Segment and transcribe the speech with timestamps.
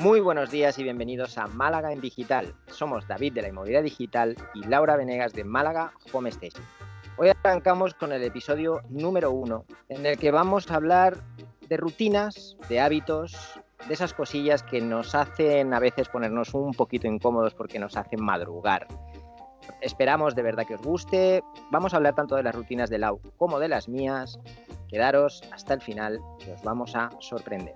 [0.00, 2.54] Muy buenos días y bienvenidos a Málaga en Digital.
[2.68, 6.64] Somos David de la Inmobiliaria Digital y Laura Venegas de Málaga Home Station.
[7.16, 11.16] Hoy arrancamos con el episodio número uno, en el que vamos a hablar
[11.68, 17.08] de rutinas, de hábitos, de esas cosillas que nos hacen a veces ponernos un poquito
[17.08, 18.86] incómodos porque nos hacen madrugar.
[19.80, 21.42] Esperamos de verdad que os guste.
[21.72, 24.38] Vamos a hablar tanto de las rutinas de Lau como de las mías.
[24.88, 27.74] Quedaros hasta el final que os vamos a sorprender.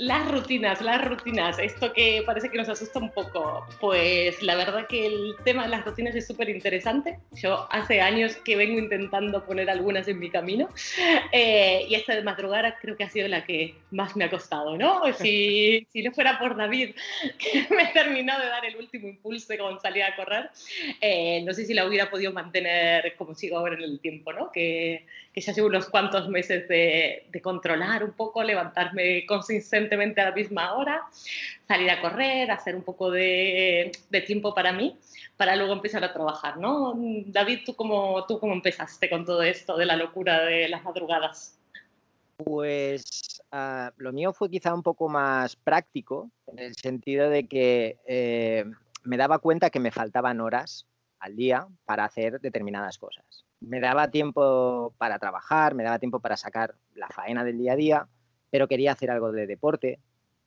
[0.00, 3.66] Las rutinas, las rutinas, esto que parece que nos asusta un poco.
[3.82, 7.18] Pues la verdad que el tema de las rutinas es súper interesante.
[7.32, 10.70] Yo hace años que vengo intentando poner algunas en mi camino
[11.32, 14.78] eh, y esta de madrugar creo que ha sido la que más me ha costado,
[14.78, 15.02] ¿no?
[15.20, 16.94] Si, si no fuera por David,
[17.38, 20.48] que me terminó de dar el último impulso con salir a correr,
[21.02, 24.50] eh, no sé si la hubiera podido mantener como sigo ahora en el tiempo, ¿no?
[24.50, 29.26] Que, que ya llevo unos cuantos meses de, de controlar un poco, levantarme
[29.94, 31.02] a la misma hora,
[31.66, 33.92] salir a correr, hacer un poco de,
[34.26, 34.98] tiempo para mí,
[35.36, 36.94] para luego empezar a trabajar, ¿no?
[37.26, 41.58] David, ¿tú cómo, ¿tú cómo empezaste con todo esto de la locura de las madrugadas?
[42.36, 47.98] Pues uh, lo mío fue quizá un poco más práctico, en el sentido de que
[48.06, 48.64] eh,
[49.04, 50.86] me daba cuenta que me faltaban horas
[51.18, 53.44] al día para hacer determinadas cosas.
[53.60, 57.76] Me daba tiempo para trabajar, me daba tiempo para sacar la faena del día a
[57.76, 58.08] día,
[58.50, 59.98] pero quería hacer algo de deporte,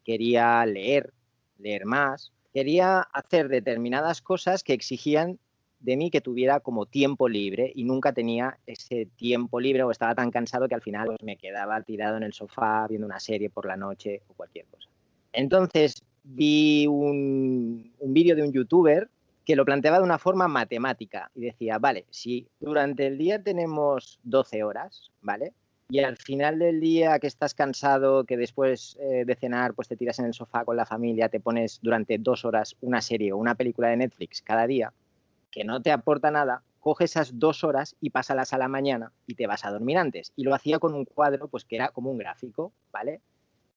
[0.03, 1.13] quería leer,
[1.57, 5.39] leer más, quería hacer determinadas cosas que exigían
[5.79, 10.15] de mí que tuviera como tiempo libre y nunca tenía ese tiempo libre o estaba
[10.15, 13.49] tan cansado que al final pues, me quedaba tirado en el sofá viendo una serie
[13.49, 14.87] por la noche o cualquier cosa.
[15.33, 19.09] Entonces vi un, un vídeo de un youtuber
[19.43, 24.19] que lo planteaba de una forma matemática y decía, vale, si durante el día tenemos
[24.23, 25.53] 12 horas, ¿vale?
[25.93, 29.95] Y al final del día que estás cansado, que después eh, de cenar pues te
[29.95, 33.37] tiras en el sofá con la familia, te pones durante dos horas una serie o
[33.37, 34.91] una película de Netflix cada día,
[35.51, 39.35] que no te aporta nada, coge esas dos horas y pásalas a la mañana y
[39.35, 40.33] te vas a dormir antes.
[40.35, 43.21] Y lo hacía con un cuadro pues que era como un gráfico, ¿vale?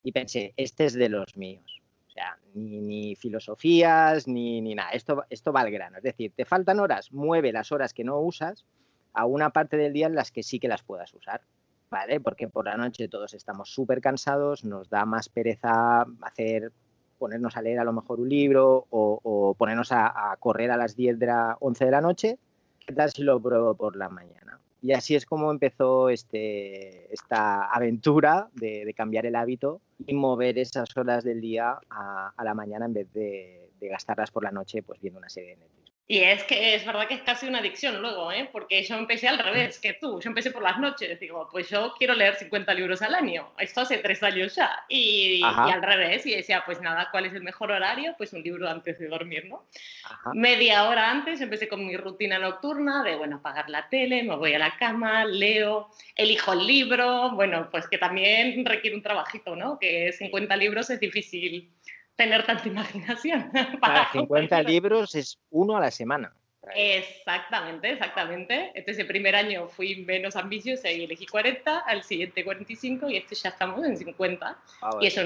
[0.02, 1.82] Y pensé, este es de los míos
[2.14, 4.88] sea, ni, ni filosofías, ni, ni, nada.
[4.92, 5.98] Esto, esto va al grano.
[5.98, 8.64] Es decir, te faltan horas, mueve las horas que no usas
[9.12, 11.42] a una parte del día en las que sí que las puedas usar.
[11.90, 12.20] ¿Vale?
[12.20, 16.72] Porque por la noche todos estamos súper cansados, nos da más pereza hacer,
[17.18, 21.18] ponernos a leer a lo mejor un libro o, ponernos a, correr a las 10
[21.18, 22.38] de la 11 de la noche.
[22.84, 24.60] ¿Qué tal si lo pruebo por la mañana?
[24.82, 30.96] Y así es como empezó este, esta aventura de, cambiar el hábito y mover esas
[30.96, 34.82] horas del día a, a la mañana en vez de, de, gastarlas por la noche
[34.82, 35.95] pues viendo una serie de Netflix.
[36.08, 38.48] Y es que es verdad que es casi una adicción luego, ¿eh?
[38.52, 40.20] porque yo empecé al revés que tú.
[40.20, 41.18] Yo empecé por las noches.
[41.18, 43.50] Digo, pues yo quiero leer 50 libros al año.
[43.58, 44.84] Esto hace tres años ya.
[44.88, 46.24] Y, y, al revés.
[46.24, 48.14] Y decía, pues nada, ¿cuál es el mejor horario?
[48.16, 49.64] Pues un libro antes de dormir, ¿no?
[50.04, 50.30] Ajá.
[50.32, 54.54] Media hora antes empecé con mi rutina nocturna de, bueno, apagar la tele, me voy
[54.54, 57.32] a la cama, leo, elijo el libro.
[57.32, 59.76] Bueno, pues que también requiere un trabajito, ¿no?
[59.80, 61.68] Que 50 libros es difícil
[62.16, 63.50] tener tanta imaginación.
[63.80, 66.32] Para 50 libros es uno a la semana.
[66.74, 68.72] Exactamente, exactamente.
[68.74, 73.36] Este el primer año fui menos ambiciosa y elegí 40, al siguiente 45 y este
[73.36, 74.58] ya estamos en 50.
[74.82, 75.22] Ah, y eso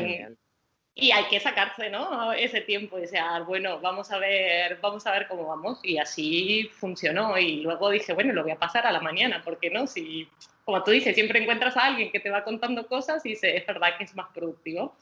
[0.95, 2.33] y hay que sacarse, ¿no?
[2.33, 5.81] Ese tiempo y decir, bueno, vamos a ver, vamos a ver cómo vamos.
[5.83, 7.39] Y así funcionó.
[7.39, 10.29] Y luego dije, bueno, lo voy a pasar a la mañana, porque no, si,
[10.65, 13.97] como tú dices, siempre encuentras a alguien que te va contando cosas y es verdad
[13.97, 14.97] que es más productivo.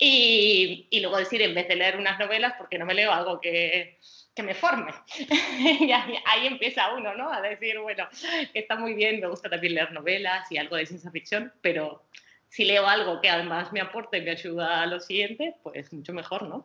[0.00, 3.40] Y, luego decir, en vez de leer unas novelas, ¿por qué no me leo algo
[3.40, 3.98] que,
[4.34, 4.92] que me forme?
[5.58, 7.32] y ahí, ahí, empieza uno, ¿no?
[7.32, 8.08] A decir, bueno,
[8.54, 12.04] está muy bien, me gusta también leer novelas y algo de ciencia ficción, pero
[12.48, 16.12] si leo algo que además me aporta y me ayuda a lo siguiente, pues mucho
[16.12, 16.64] mejor, ¿no?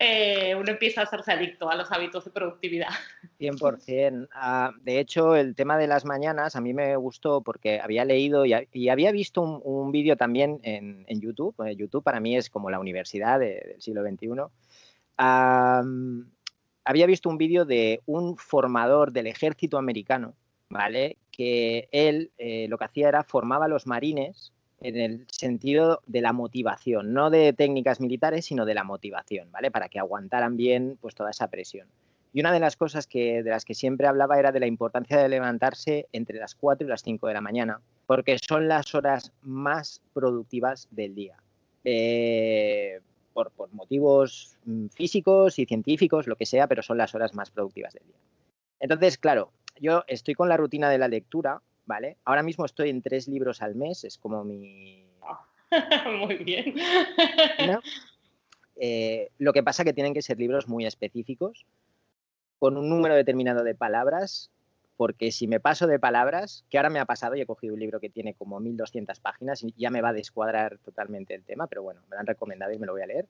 [0.00, 2.90] Eh, uno empieza a hacerse adicto a los hábitos de productividad.
[3.38, 4.28] 100%.
[4.28, 8.44] Uh, de hecho, el tema de las mañanas a mí me gustó porque había leído
[8.44, 11.54] y, y había visto un, un vídeo también en, en, YouTube.
[11.76, 14.28] YouTube para mí es como la universidad de, del siglo XXI.
[16.84, 20.34] Había visto un vídeo de un formador del ejército americano,
[20.68, 21.18] ¿vale?
[21.30, 24.52] Que él eh, lo que hacía era formaba a los marines
[24.82, 29.70] en el sentido de la motivación, no de técnicas militares, sino de la motivación, ¿vale?
[29.70, 31.88] Para que aguantaran bien pues toda esa presión.
[32.32, 35.18] Y una de las cosas que, de las que siempre hablaba era de la importancia
[35.18, 39.32] de levantarse entre las 4 y las 5 de la mañana, porque son las horas
[39.42, 41.36] más productivas del día.
[41.84, 43.00] Eh,
[43.34, 47.50] por, por, motivos mm, físicos y científicos, lo que sea, pero son las horas más
[47.50, 48.16] productivas del día.
[48.80, 52.16] Entonces, claro, yo estoy con la rutina de la lectura, ¿vale?
[52.24, 55.06] Ahora mismo estoy en tres libros al mes, es como mi,
[56.20, 56.74] Muy bien.
[58.76, 61.66] Eh, lo que pasa es que tienen que ser libros muy específicos,
[62.58, 64.50] con un número determinado de palabras,
[64.96, 67.80] porque si me paso de palabras, que ahora me ha pasado y he cogido un
[67.80, 71.66] libro que tiene como 1200 páginas y ya me va a descuadrar totalmente el tema,
[71.66, 73.26] pero bueno, me lo han recomendado y me lo voy a leer.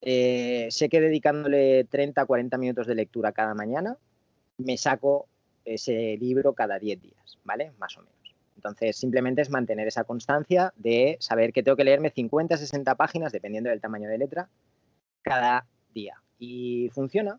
[0.00, 3.96] Eh, sé que dedicándole 30 40 minutos de lectura cada mañana,
[4.58, 5.28] me saco
[5.74, 7.72] ese libro cada 10 días, ¿vale?
[7.78, 8.18] Más o menos.
[8.58, 13.30] Entonces, simplemente es mantener esa constancia de saber que tengo que leerme 50, 60 páginas,
[13.30, 14.48] dependiendo del tamaño de letra,
[15.22, 16.20] cada día.
[16.40, 17.38] Y funciona.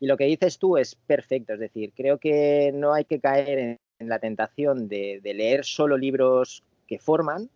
[0.00, 1.54] Y lo que dices tú es perfecto.
[1.54, 6.64] Es decir, creo que no hay que caer en, la tentación de, leer solo libros
[6.88, 7.48] que forman,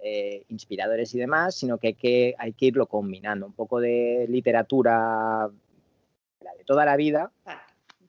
[0.00, 3.46] eh, inspiradores y demás, sino que hay, que hay que irlo combinando.
[3.46, 5.48] Un poco de literatura
[6.40, 7.30] de toda la vida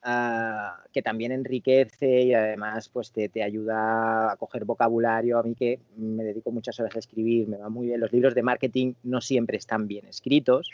[0.01, 5.37] Ah, que también enriquece y además pues te, te, ayuda a coger vocabulario.
[5.37, 7.99] A mí que me dedico muchas horas a escribir, me va muy bien.
[7.99, 10.71] Los libros de marketing no siempre están bien escritos,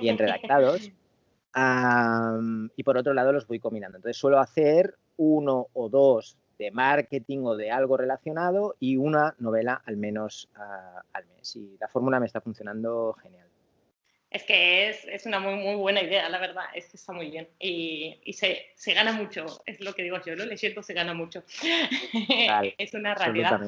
[0.00, 0.90] bien redactados.
[2.76, 3.98] y por otro lado los voy combinando.
[3.98, 9.82] Entonces suelo hacer uno o dos de marketing o de algo relacionado y una novela
[9.84, 11.56] al menos ah, al mes.
[11.56, 13.46] Y la fórmula me está funcionando genial.
[14.36, 17.30] Es que es, es, una muy, muy buena idea, la verdad, es que está muy
[17.30, 20.92] bien y, y se, se, gana mucho, es lo que digo yo, lo leyendo se
[20.92, 21.42] gana mucho.
[22.76, 23.62] es una realidad.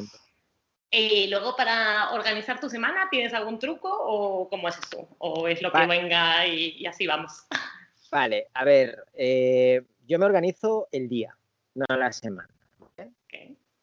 [0.91, 5.09] Y luego para organizar tu semana, ¿tienes algún truco o cómo es eso?
[5.17, 7.47] ¿O es lo que venga y, así vamos?
[8.13, 11.35] Vale, a ver, eh, yo me organizo el día,
[11.75, 12.51] no la semana.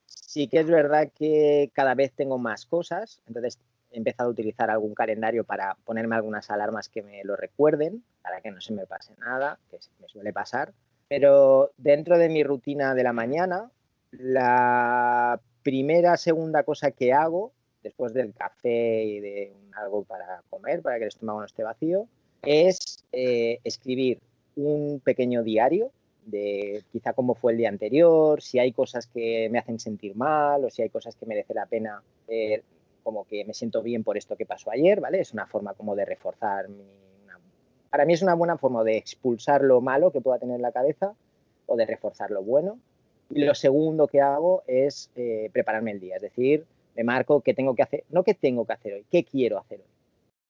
[0.05, 3.57] Sí que es verdad que cada vez tengo más cosas, entonces
[3.95, 8.41] he empezado a utilizar algún calendario para ponerme algunas alarmas que me lo recuerden, para
[8.41, 10.73] que no se me pase nada, que me suele pasar.
[11.07, 13.71] Pero dentro de mi rutina de la mañana,
[14.11, 17.53] la primera, segunda cosa que hago,
[17.83, 22.07] después del café y de algo para comer, para que el estómago no esté vacío,
[22.41, 24.19] es eh, escribir
[24.55, 25.91] un pequeño diario
[26.25, 30.65] de quizá cómo fue el día anterior, si hay cosas que me hacen sentir mal
[30.65, 32.63] o si hay cosas que merece la pena eh,
[33.05, 35.19] como que me siento bien por esto que pasó ayer, ¿vale?
[35.19, 36.83] Es una forma como de reforzar mi...
[37.91, 41.13] para mí es una buena forma de expulsar lo malo que pueda tener la cabeza
[41.67, 42.79] o de reforzar lo bueno.
[43.29, 46.65] Y lo segundo que hago es eh, prepararme el día, es decir,
[46.95, 49.81] me marco qué tengo que hacer, no qué tengo que hacer hoy, qué quiero hacer
[49.81, 49.95] hoy.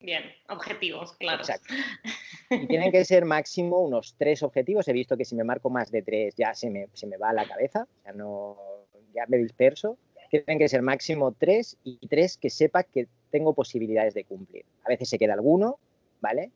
[0.00, 1.40] Bien, objetivos, claro.
[1.40, 1.74] Exacto.
[2.50, 4.88] Y tienen que ser máximo unos tres objetivos.
[4.88, 7.30] He visto que si me marco más de tres ya se me, se me va
[7.30, 8.56] a la cabeza, ya, no,
[9.14, 9.98] ya me disperso
[10.30, 14.64] tienen que ser máximo tres y tres que sepa que tengo posibilidades de cumplir.
[14.84, 15.78] A veces se queda alguno,
[16.20, 16.50] ¿vale?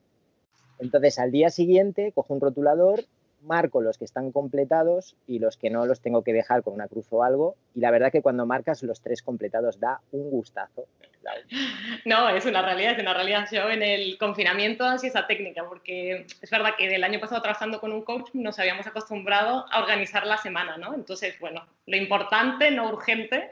[0.79, 3.05] Entonces al día siguiente cojo un rotulador,
[3.43, 6.87] marco los que están completados y los que no los tengo que dejar con una
[6.87, 7.55] cruz o algo.
[7.75, 10.85] Y la verdad que cuando marcas los tres completados da un gustazo.
[12.05, 13.47] No, es una realidad, es una realidad.
[13.51, 17.79] Yo en el confinamiento hacía esa técnica, porque es verdad que del año pasado trabajando
[17.79, 20.93] con un coach nos habíamos acostumbrado a organizar la semana, ¿no?
[20.93, 23.51] Entonces, bueno, lo importante, no urgente,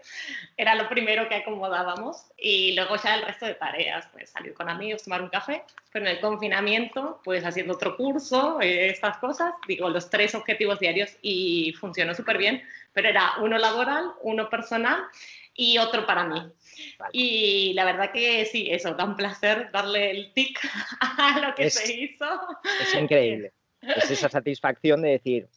[0.57, 4.69] era lo primero que acomodábamos y luego ya el resto de tareas, pues salir con
[4.69, 9.54] amigos, tomar un café, pero en el confinamiento, pues haciendo otro curso, eh, estas cosas,
[9.68, 12.64] digo, los tres objetivos diarios y funcionó súper bien,
[12.99, 15.03] pero era uno laboral, uno personal
[15.56, 16.41] y otro para mí.
[17.13, 20.59] Y la verdad que sí, eso, da un placer darle el tic
[20.99, 22.25] a lo que se hizo.
[22.81, 23.53] Es increíble.
[23.81, 25.47] es esa satisfacción de decir,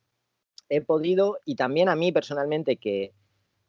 [0.69, 3.13] he podido, y también a mí personalmente que,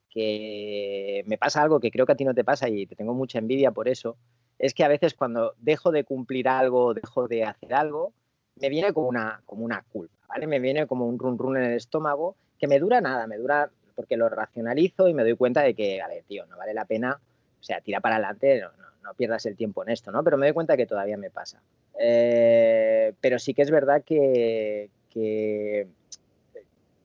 [0.07, 3.15] que me pasa algo que creo que a ti no te pasa y te tengo
[3.15, 4.17] mucha envidia por eso,
[4.59, 8.13] es que a veces cuando dejo de cumplir algo, dejo de hacer algo,
[8.55, 10.45] me viene como una, como una culpa, ¿vale?
[10.45, 13.69] Me viene como un run run en el estómago que me dura nada, me dura
[13.95, 16.85] porque lo racionalizo y me doy cuenta de que, a ver, tío, no vale la
[16.85, 17.19] pena,
[17.59, 18.61] o sea, tira para adelante,
[19.01, 20.23] no, pierdas el tiempo en esto, ¿no?
[20.23, 21.61] Pero me doy cuenta que todavía me pasa.
[21.99, 24.89] Eh, pero sí que es verdad que,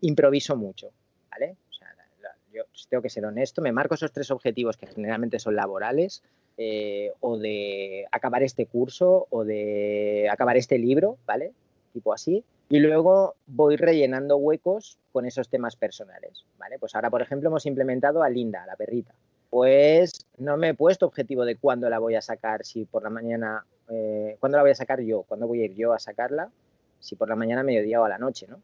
[0.00, 0.90] improviso mucho,
[1.30, 1.56] ¿vale?
[1.68, 1.88] O sea,
[2.52, 6.22] yo tengo que ser honesto, me marco esos tres objetivos que generalmente son laborales,
[6.56, 11.52] eh, o de acabar este curso, o de acabar este libro, ¿vale?
[11.92, 16.78] Tipo así, y luego voy rellenando huecos con esos temas personales, ¿vale?
[16.78, 19.14] Pues ahora, por ejemplo, hemos implementado a Linda, la perrita.
[19.48, 23.10] Pues no me he puesto objetivo de cuándo la voy a sacar, si por la
[23.10, 26.50] mañana, eh, cuándo la voy a sacar yo, cuándo voy a ir yo a sacarla,
[27.00, 28.60] si por la mañana, mediodía o a la noche, ¿no?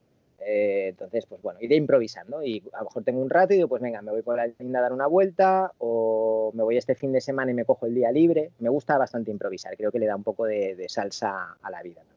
[0.46, 3.68] Eh, entonces, pues bueno, iré improvisando y a lo mejor tengo un rato y digo,
[3.68, 6.94] pues venga, me voy con la linda a dar una vuelta o me voy este
[6.94, 8.50] fin de semana y me cojo el día libre.
[8.58, 12.02] Me gusta bastante improvisar, creo que le da un poco de salsa a la vida.
[12.02, 12.13] No,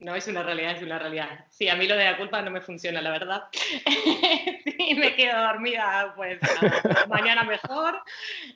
[0.00, 1.46] es una realidad, es una realidad.
[1.50, 3.44] Sí, a mí lo de la culpa no me funciona, la verdad.
[3.52, 6.38] sí, me quedo dormida, pues
[7.08, 8.00] mañana mejor.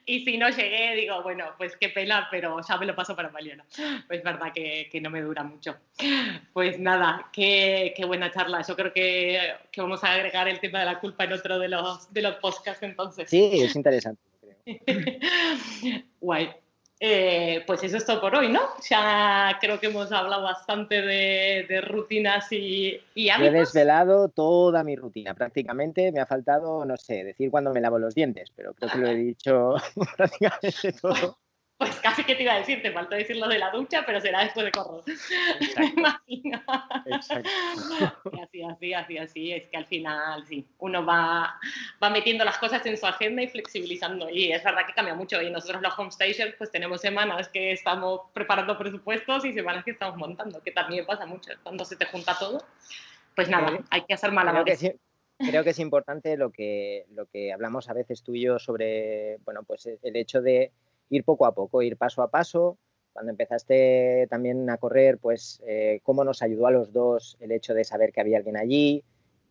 [0.06, 3.30] Y si no llegué, digo, bueno, pues qué pena, pero ya me lo paso para
[3.30, 3.64] mañana.
[4.06, 5.76] Pues verdad que, que no me dura mucho.
[6.52, 8.62] Pues nada, qué, qué buena charla.
[8.62, 11.68] Yo creo que, que, vamos a agregar el tema de la culpa en otro de
[11.68, 13.28] los, de los podcasts entonces.
[13.28, 14.56] Sí, es interesante, creo.
[16.20, 16.61] Guay.
[17.04, 18.60] Eh, pues eso es todo por hoy, ¿no?
[18.88, 23.54] Ya creo que hemos hablado bastante de, rutinas y, y, hábitos.
[23.54, 27.98] He desvelado toda mi rutina, prácticamente me ha faltado, no sé, decir cuándo me lavo
[27.98, 29.74] los dientes, pero creo que lo he dicho
[30.16, 31.38] prácticamente todo.
[31.82, 34.20] Pues casi que te iba a decir, te faltó decir lo de la ducha, pero
[34.20, 35.02] será después de correr.
[35.78, 36.62] Me imagino.
[37.06, 37.50] Exacto.
[38.40, 39.52] Así, así, así, así.
[39.52, 41.58] Es que al final, sí, uno va,
[42.00, 44.30] va metiendo las cosas en su agenda y flexibilizando.
[44.30, 45.42] Y es verdad que cambia mucho.
[45.42, 50.16] Y nosotros los homestagers, pues tenemos semanas que estamos preparando presupuestos y semanas que estamos
[50.16, 51.50] montando, que también pasa mucho.
[51.64, 52.64] Cuando se te junta todo,
[53.34, 54.94] pues nada, hay que hacer malabares.
[55.38, 59.38] Creo que es importante lo que, lo que hablamos a veces tú y yo sobre,
[59.38, 60.70] bueno, pues el hecho de
[61.16, 62.78] ir poco a poco, ir paso a paso.
[63.12, 67.74] Cuando empezaste también a correr, pues eh, cómo nos ayudó a los dos el hecho
[67.74, 69.04] de saber que había alguien allí.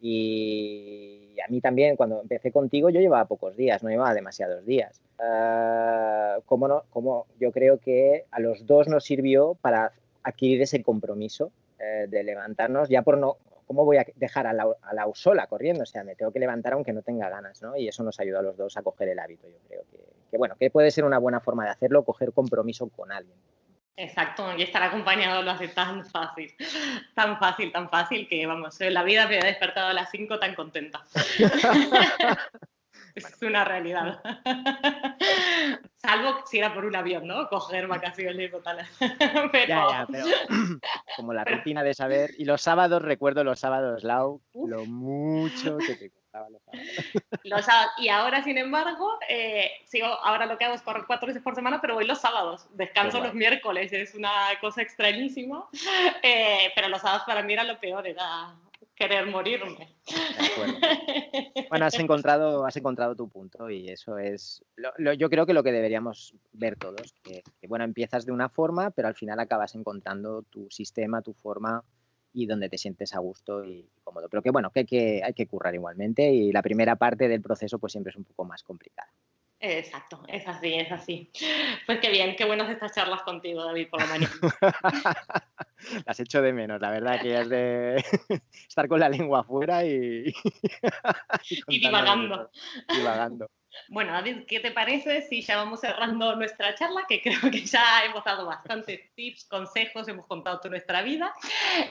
[0.04, 5.00] Y a mí también, cuando empecé contigo, yo llevaba pocos días, no llevaba demasiados días.
[5.20, 10.82] Uh, ¿cómo no, cómo yo creo que a los dos nos sirvió para adquirir ese
[10.82, 13.38] compromiso eh, de levantarnos, ya por no,
[13.72, 15.84] ¿cómo voy a dejar a la, a la sola corriendo?
[15.84, 17.78] O sea, me tengo que levantar aunque no tenga ganas, ¿no?
[17.78, 19.98] Y eso nos ayudó a los dos a coger el hábito, yo creo que,
[20.30, 23.38] que bueno, que puede ser una buena forma de hacerlo, coger compromiso con alguien.
[23.96, 26.54] Exacto, y estar acompañado lo hace tan fácil,
[27.16, 30.54] tan fácil, tan fácil que, vamos, la vida me ha despertado a las 5 tan
[30.54, 31.02] contenta.
[33.16, 34.22] es una realidad.
[35.96, 37.48] Salvo si era por un avión, ¿no?
[37.48, 38.78] Coger vacaciones tal.
[39.52, 39.68] pero...
[39.68, 40.26] Ya, ya, pero
[41.16, 42.32] como la rutina de saber.
[42.38, 46.12] Y los sábados, recuerdo los sábados, Lau, lo mucho que te
[46.50, 46.62] los
[47.98, 51.56] y ahora, sin embargo, eh, sigo, ahora lo que hago es correr cuatro veces por
[51.56, 52.68] semana, pero voy los sábados.
[52.72, 55.68] Descanso los miércoles, es una cosa extrañísima.
[56.24, 58.56] Eh, pero los sábados para mí era lo peor, era
[59.02, 59.96] querer morirme.
[61.70, 64.62] Bueno, has encontrado, has encontrado tu punto y eso es,
[65.16, 68.92] yo creo que lo que deberíamos ver todos, que, que, bueno, empiezas de una forma,
[68.92, 71.86] pero al final acabas encontrando tu sistema, tu forma
[72.34, 74.28] y donde te sientes a gusto y cómodo.
[74.28, 77.80] Pero que bueno, que que, hay que currar igualmente y la primera parte del proceso
[77.80, 79.10] pues siempre es un poco más complicada.
[79.64, 81.32] Exacto, es así, es así.
[81.86, 84.34] Pues qué bien, qué buenas estas charlas contigo, David, por la mañana.
[86.06, 88.04] Las echo de menos, la verdad, que es de
[88.68, 90.34] estar con la lengua afuera y...
[91.68, 92.50] y divagando.
[92.90, 93.50] Divagando.
[93.88, 97.06] Bueno, David, ¿qué te parece si ya vamos cerrando nuestra charla?
[97.08, 101.34] Que creo que ya hemos dado bastantes tips, consejos, hemos contado toda nuestra vida.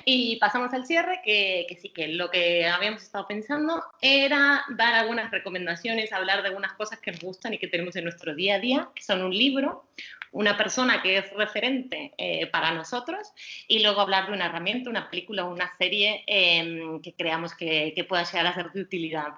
[0.05, 4.95] Y pasamos al cierre, que, que, sí, que lo que habíamos estado pensando era dar
[4.95, 8.57] algunas recomendaciones, hablar de algunas cosas que nos gustan y que tenemos en nuestro día
[8.57, 9.85] a día, que son un libro,
[10.33, 13.33] una persona que es referente eh, para nosotros
[13.67, 17.93] y luego hablar de una herramienta, una película o una serie eh, que creamos que,
[17.95, 19.33] que pueda llegar a ser de utilidad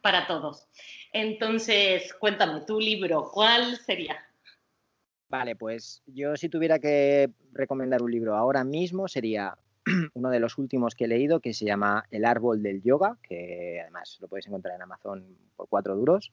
[0.00, 0.66] para todos.
[1.12, 4.16] Entonces, cuéntame, tu libro, ¿cuál sería?
[5.28, 9.56] Vale, pues yo si tuviera que recomendar un libro ahora mismo sería
[10.14, 13.80] uno de los últimos que he leído que se llama El árbol del yoga, que
[13.82, 15.24] además lo podéis encontrar en Amazon
[15.56, 16.32] por cuatro duros.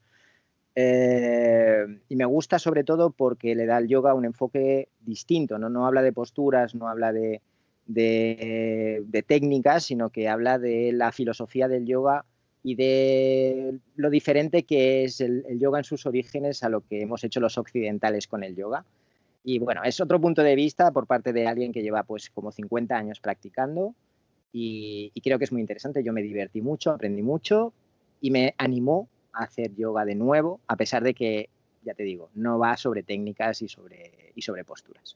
[0.78, 5.70] Eh, y me gusta sobre todo porque le da al yoga un enfoque distinto, no,
[5.70, 7.42] no habla de posturas, no habla de,
[7.86, 12.26] de técnicas, sino que habla de la filosofía del yoga
[12.66, 17.24] y de lo diferente que es el, yoga en sus orígenes a lo que hemos
[17.24, 18.84] hecho los occidentales con el yoga.
[19.44, 22.52] Y bueno, es otro punto de vista por parte de alguien que lleva pues como
[22.52, 23.94] 50 años practicando
[24.52, 26.04] y, creo que es muy interesante.
[26.04, 27.72] Yo me divertí mucho, aprendí mucho
[28.20, 31.50] y me animó a hacer yoga de nuevo, a pesar de que,
[31.84, 35.16] ya te digo, no va sobre técnicas y sobre, y sobre posturas.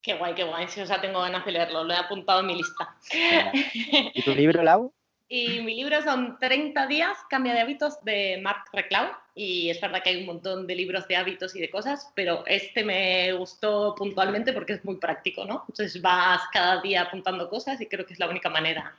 [0.00, 0.68] Qué guay, qué guay.
[0.68, 2.94] Si o sea, tengo ganas de leerlo, lo he apuntado en mi lista.
[4.14, 4.92] ¿Y tu libro, Lau?
[5.28, 9.10] Y mi libro son 30 días, cambia de hábitos de Mark Reclau.
[9.34, 12.44] Y es verdad que hay un montón de libros de hábitos y de cosas, pero
[12.46, 15.64] este me gustó puntualmente porque es muy práctico, ¿no?
[15.68, 18.94] Entonces vas cada día apuntando cosas y creo que es la única manera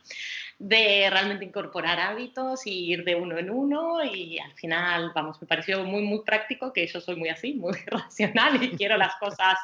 [0.58, 4.03] de realmente incorporar hábitos y ir de uno en uno.
[4.03, 7.77] Y al final, vamos, me pareció muy, muy práctico, que yo soy muy así, muy
[7.86, 9.60] racional y quiero las cosas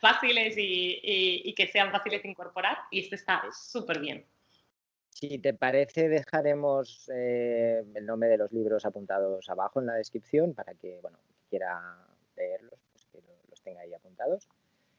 [0.00, 2.78] fáciles y, y que sean fáciles de incorporar.
[2.90, 4.24] Y este está súper bien.
[5.18, 10.52] Si te parece, dejaremos eh, el nombre de los libros apuntados abajo en la descripción
[10.52, 11.16] para que, bueno,
[11.48, 11.80] quiera
[12.36, 14.46] leerlos, pues que los tenga ahí apuntados.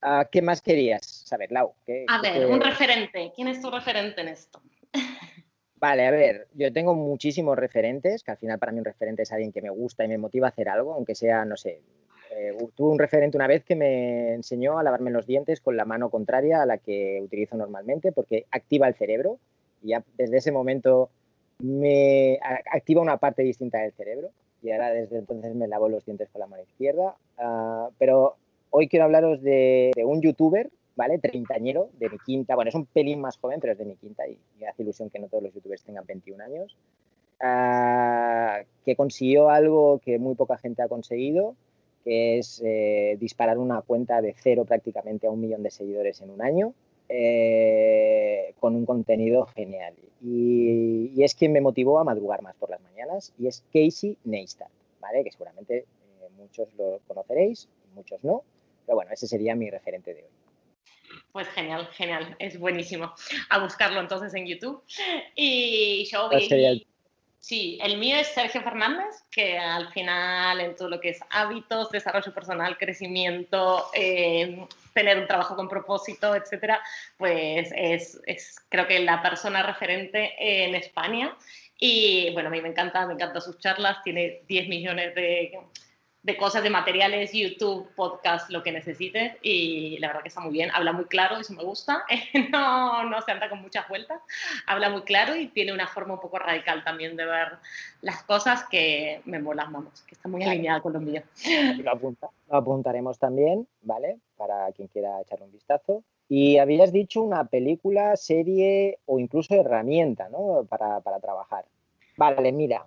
[0.01, 1.75] Ah, ¿Qué más querías saber, Lau?
[2.07, 3.31] a ver, un referente.
[3.36, 4.59] ¿Quién es tu referente en esto?
[5.75, 9.31] Vale, a ver, yo tengo muchísimos referentes, que al final para mí un referente es
[9.31, 11.83] alguien que me gusta y me motiva a hacer algo, aunque sea, no sé,
[12.31, 15.86] eh, tuve un referente una vez que me enseñó a lavarme los dientes con la
[15.86, 19.38] mano contraria a la que utilizo normalmente, porque activa el cerebro
[19.88, 21.10] y ya desde ese momento
[21.60, 22.39] me
[22.72, 26.41] activa una parte distinta del cerebro y ahora desde entonces me lavo los dientes con
[26.41, 27.15] la mano izquierda.
[27.38, 28.36] Ah, pero
[28.70, 31.20] hoy quiero hablaros de, un youtuber ¿vale?
[31.20, 34.27] Treintañero de mi quinta, bueno, es un pelín más joven, pero es de mi quinta
[34.27, 36.75] y me hace ilusión que no todos los youtubers tengan 21 años,
[37.39, 41.56] ah, que consiguió algo que muy poca gente ha conseguido,
[42.03, 46.32] que es eh, disparar una cuenta de cero prácticamente a un millón de seguidores en
[46.32, 46.74] un año.
[47.09, 49.93] Eh, con un contenido genial.
[50.21, 54.69] Y, es quien me motivó a madrugar más por las mañanas y es Casey Neistat,
[54.99, 55.23] ¿vale?
[55.23, 58.43] que seguramente eh, muchos lo conoceréis, muchos no,
[58.85, 60.29] pero bueno, ese sería mi referente de hoy.
[61.31, 63.13] Pues genial, genial, es buenísimo.
[63.49, 64.83] A buscarlo entonces en YouTube.
[65.35, 66.87] Y yo vi...
[67.39, 71.91] Sí, el mío es Sergio Fernández, que al final en todo lo que es hábitos,
[71.91, 76.82] desarrollo personal, crecimiento, eh, tener un trabajo con propósito, etcétera,
[77.17, 81.36] pues es, es, creo que la persona referente en España.
[81.79, 85.60] Y bueno, a mí me encanta, me encantan sus charlas, tiene 10 millones de
[86.27, 89.38] de cosas, de materiales, YouTube, podcast, lo que necesites.
[89.41, 90.69] Y la verdad que está muy bien.
[90.74, 92.03] Habla muy claro, eso me gusta.
[92.51, 94.22] no, no se anda con muchas vueltas.
[94.65, 97.53] Habla muy claro y tiene una forma un poco radical también de ver
[98.01, 101.24] las cosas que me molan, vamos, que está muy alineada con lo mío.
[101.81, 104.17] Lo, apunta, lo apuntaremos también, ¿vale?
[104.36, 106.03] Para quien quiera echar un vistazo.
[106.27, 110.65] Y habías dicho una película, serie o incluso herramienta, ¿no?
[110.67, 111.63] Para, para trabajar.
[112.17, 112.86] Vale, mira,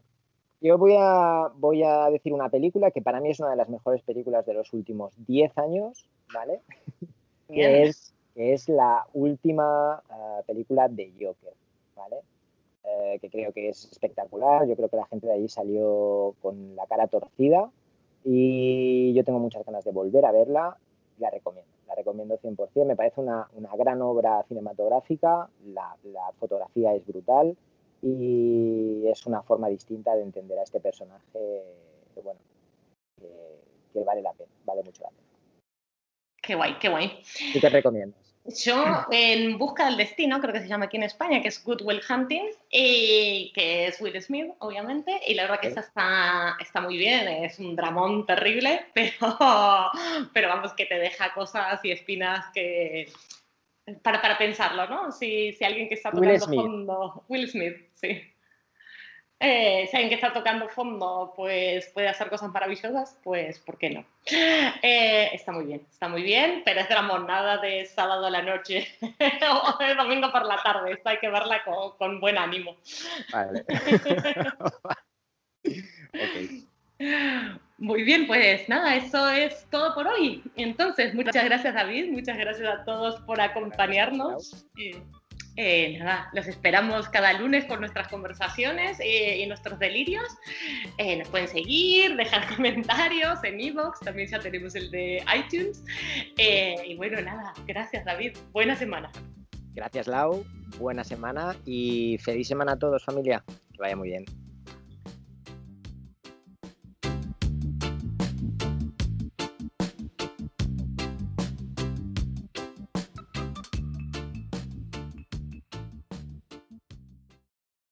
[0.61, 3.69] yo voy a, voy a decir una película que para mí es una de las
[3.69, 6.61] mejores películas de los últimos 10 años, ¿vale?
[7.49, 11.55] que, es, que es la última eh, película de Joker,
[11.97, 12.17] ¿vale?
[12.85, 14.67] Eh, que creo que es espectacular.
[14.67, 17.71] Yo creo que la gente de allí salió con la cara torcida
[18.25, 20.77] y yo tengo muchas ganas de volver a verla.
[21.19, 22.85] La recomiendo, la recomiendo 100%.
[22.85, 27.57] Me parece una, una gran obra cinematográfica, la, la fotografía es brutal
[28.03, 32.41] y es una forma distinta de entender a este personaje que, bueno,
[33.19, 35.21] que, vale la pena, vale mucho la pena.
[36.43, 37.23] Qué guay, qué guay.
[37.53, 38.31] ¿Qué te recomiendas?
[38.47, 41.83] Yo, en Busca del Destino, creo que se llama aquí en España, que es Good
[41.83, 46.81] Will Hunting, y que es Will Smith, obviamente, y la verdad que esta está, está
[46.81, 49.37] muy bien, es un dramón terrible, pero,
[50.33, 53.13] pero vamos, que te deja cosas y espinas que,
[54.03, 55.13] para, para pensarlo, ¿no?
[55.13, 58.23] Si, si alguien que está tocando fondo, Will Smith, sí.
[59.43, 63.89] Eh, si alguien que está tocando fondo pues puede hacer cosas maravillosas, pues ¿por qué
[63.89, 64.05] no?
[64.83, 68.43] Eh, está muy bien, está muy bien, pero es drama, nada de sábado a la
[68.43, 72.77] noche o de domingo por la tarde, esto hay que verla con, con buen ánimo.
[73.33, 73.65] Vale.
[76.09, 76.67] okay.
[77.81, 80.43] Muy bien, pues nada, eso es todo por hoy.
[80.57, 84.67] Entonces, muchas gracias David, muchas gracias a todos por acompañarnos.
[85.57, 90.27] Eh, nada, los esperamos cada lunes con nuestras conversaciones eh, y nuestros delirios.
[90.99, 95.83] Eh, nos pueden seguir, dejar comentarios en iVoox, también ya tenemos el de iTunes.
[96.87, 99.11] y bueno, nada, gracias David, buena semana.
[99.73, 100.45] Gracias Lau,
[100.79, 104.27] buena semana y feliz semana a todos familia, que vaya muy bien.